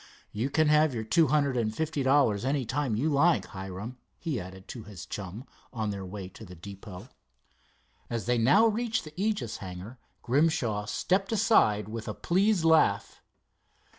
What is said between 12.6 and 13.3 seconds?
laugh.